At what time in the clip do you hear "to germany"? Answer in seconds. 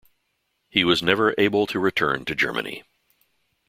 2.25-2.83